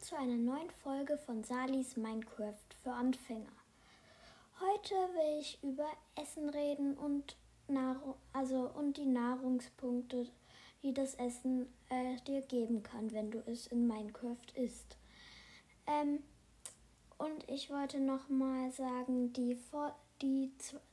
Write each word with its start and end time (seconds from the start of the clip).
zu 0.00 0.16
einer 0.16 0.38
neuen 0.38 0.70
Folge 0.82 1.18
von 1.18 1.44
Salis 1.44 1.98
Minecraft 1.98 2.64
für 2.82 2.92
Anfänger. 2.92 3.52
Heute 4.58 4.94
will 4.94 5.38
ich 5.38 5.62
über 5.62 5.86
Essen 6.14 6.48
reden 6.48 6.94
und, 6.94 7.36
Nahrung, 7.68 8.14
also, 8.32 8.70
und 8.70 8.96
die 8.96 9.04
Nahrungspunkte, 9.04 10.28
die 10.82 10.94
das 10.94 11.14
Essen 11.16 11.66
äh, 11.90 12.16
dir 12.26 12.40
geben 12.40 12.82
kann, 12.82 13.12
wenn 13.12 13.30
du 13.30 13.42
es 13.44 13.66
in 13.66 13.86
Minecraft 13.86 14.48
isst. 14.54 14.96
Ähm, 15.86 16.22
und 17.18 17.46
ich 17.46 17.68
wollte 17.68 18.00
noch 18.00 18.30
mal 18.30 18.70
sagen, 18.70 19.34
die, 19.34 19.58
die, 20.22 20.52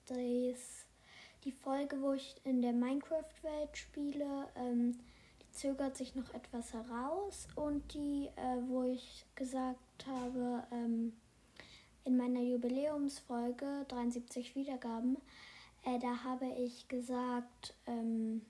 die, 0.10 0.56
die 1.46 1.52
Folge, 1.54 2.02
wo 2.02 2.12
ich 2.12 2.36
in 2.44 2.62
der 2.62 2.74
Minecraft-Welt 2.74 3.78
spiele, 3.78 4.50
ähm, 4.58 5.00
zögert 5.52 5.98
sich 5.98 6.16
noch 6.16 6.34
etwas 6.34 6.74
heraus 6.74 7.48
und 7.56 7.94
die, 7.94 8.30
äh, 8.36 8.58
wo 8.68 8.84
ich 8.84 9.26
gesagt 9.36 10.06
habe, 10.08 10.64
ähm, 10.72 11.14
in 12.04 12.18
meiner 12.18 12.42
Jubiläumsfolge 12.42 13.86
73 13.88 14.56
Wiedergaben, 14.56 15.18
äh, 15.84 16.00
da 16.00 16.24
habe 16.24 16.48
ich 16.58 16.88
gesagt, 16.88 17.74
ähm, 17.86 18.42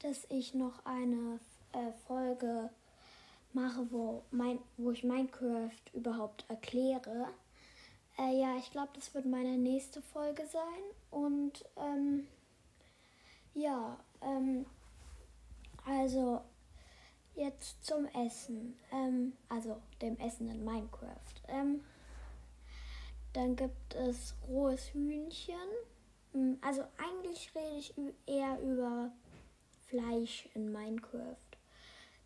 dass 0.00 0.26
ich 0.28 0.54
noch 0.54 0.84
eine 0.84 1.40
äh, 1.72 1.92
Folge 2.06 2.70
mache, 3.52 3.86
wo, 3.90 4.22
mein, 4.30 4.58
wo 4.76 4.90
ich 4.90 5.04
Minecraft 5.04 5.70
überhaupt 5.92 6.44
erkläre. 6.48 7.28
Äh, 8.18 8.38
ja, 8.40 8.56
ich 8.58 8.70
glaube, 8.70 8.90
das 8.94 9.14
wird 9.14 9.26
meine 9.26 9.56
nächste 9.56 10.02
Folge 10.02 10.46
sein. 10.46 10.62
Und 11.10 11.64
ähm, 11.76 12.26
ja, 13.54 13.98
ähm, 14.20 14.66
also 15.86 16.40
jetzt 17.34 17.84
zum 17.84 18.06
Essen. 18.06 18.78
Ähm, 18.92 19.32
also 19.48 19.80
dem 20.00 20.18
Essen 20.18 20.48
in 20.48 20.64
Minecraft. 20.64 21.34
Ähm, 21.48 21.84
dann 23.32 23.56
gibt 23.56 23.94
es 23.94 24.34
rohes 24.48 24.92
Hühnchen. 24.92 25.54
Hm, 26.32 26.58
also 26.60 26.84
eigentlich 26.98 27.50
rede 27.54 27.76
ich 27.76 27.94
eher 28.26 28.60
über 28.60 29.10
Fleisch 29.86 30.48
in 30.54 30.72
Minecraft. 30.72 31.36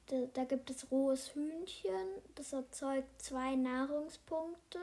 Da, 0.07 0.17
da, 0.33 0.45
gibt 0.45 0.71
es 0.71 0.91
rohes 0.91 1.35
Hühnchen. 1.35 2.23
Das 2.35 2.53
erzeugt 2.53 3.21
zwei 3.21 3.57
Nahrungspunkte. 3.57 4.79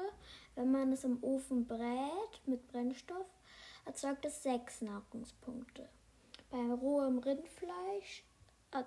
Wenn 0.55 0.71
man 0.71 0.91
es 0.91 1.03
im 1.03 1.23
Ofen 1.23 1.65
brät 1.65 2.41
mit 2.45 2.67
Brennstoff, 2.67 3.25
erzeugt 3.85 4.25
es 4.25 4.43
sechs 4.43 4.81
Nahrungspunkte. 4.81 5.89
Bei 6.51 6.73
rohem 6.73 7.17
Rindfleisch 7.17 8.23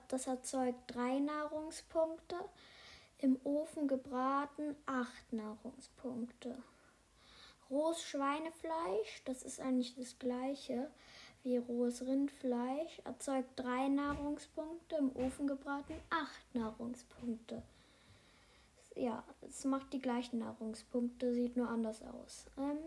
das 0.08 0.26
erzeugt 0.26 0.78
drei 0.86 1.18
Nahrungspunkte. 1.18 2.36
Im 3.18 3.38
Ofen 3.44 3.88
gebraten 3.88 4.76
acht 4.86 5.32
Nahrungspunkte. 5.32 6.56
Rohes 7.70 8.02
Schweinefleisch, 8.02 9.22
das 9.24 9.42
ist 9.42 9.60
eigentlich 9.60 9.94
das 9.96 10.18
gleiche 10.18 10.90
wie 11.42 11.56
rohes 11.56 12.04
Rindfleisch, 12.04 13.00
erzeugt 13.04 13.50
drei 13.56 13.88
Nahrungspunkte. 13.88 14.96
Im 14.96 15.14
Ofen 15.16 15.46
gebraten 15.46 15.94
acht 16.10 16.54
Nahrungspunkte. 16.54 17.62
Ja, 18.94 19.22
es 19.42 19.64
macht 19.64 19.92
die 19.92 20.00
gleichen 20.00 20.40
Nahrungspunkte, 20.40 21.32
sieht 21.32 21.56
nur 21.56 21.68
anders 21.68 22.02
aus. 22.02 22.46
Ähm, 22.58 22.78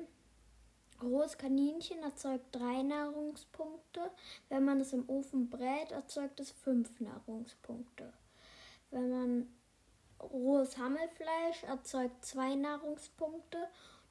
Rohes 1.02 1.38
Kaninchen 1.38 2.04
erzeugt 2.04 2.46
drei 2.52 2.84
Nahrungspunkte. 2.84 4.12
Wenn 4.50 4.66
man 4.66 4.80
es 4.80 4.94
im 4.94 5.10
Ofen 5.10 5.50
brät, 5.50 5.92
erzeugt 5.92 6.40
es 6.40 6.52
fünf 6.52 7.00
Nahrungspunkte. 7.00 8.14
Wenn 8.92 9.10
man 9.10 9.48
rohes 10.22 10.78
Hammelfleisch 10.78 11.64
erzeugt 11.64 12.24
zwei 12.26 12.56
Nahrungspunkte. 12.56 13.58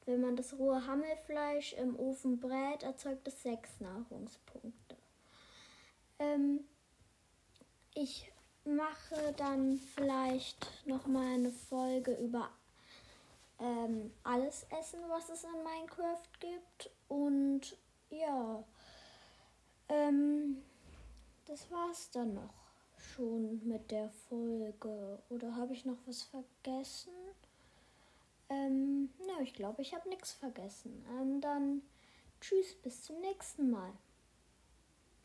Wenn 0.05 0.21
man 0.21 0.35
das 0.35 0.57
rohe 0.57 0.85
Hammelfleisch 0.87 1.73
im 1.73 1.97
Ofen 1.97 2.39
brät, 2.39 2.83
erzeugt 2.83 3.27
es 3.27 3.43
sechs 3.43 3.79
Nahrungspunkte. 3.79 4.97
Ähm, 6.19 6.61
ich 7.93 8.31
mache 8.65 9.33
dann 9.37 9.77
vielleicht 9.95 10.85
noch 10.85 11.05
mal 11.07 11.33
eine 11.33 11.51
Folge 11.51 12.13
über 12.15 12.49
ähm, 13.61 14.11
alles 14.23 14.65
essen, 14.79 14.99
was 15.07 15.29
es 15.29 15.43
in 15.43 15.63
Minecraft 15.63 16.39
gibt. 16.39 16.89
Und 17.07 17.77
ja, 18.09 18.63
ähm, 19.89 20.63
das 21.45 21.69
war's 21.71 22.09
dann 22.11 22.33
noch 22.33 22.53
schon 22.97 23.65
mit 23.67 23.91
der 23.91 24.09
Folge. 24.09 25.19
Oder 25.29 25.55
habe 25.55 25.73
ich 25.73 25.85
noch 25.85 25.97
was 26.05 26.23
vergessen? 26.23 27.13
Ähm, 28.49 29.09
na, 29.27 29.41
ich 29.41 29.53
glaube, 29.53 29.81
ich 29.81 29.93
habe 29.93 30.09
nichts 30.09 30.33
vergessen. 30.33 31.05
Ähm, 31.19 31.39
dann 31.39 31.81
tschüss, 32.41 32.73
bis 32.81 33.03
zum 33.03 33.19
nächsten 33.21 33.69
Mal. 33.69 33.91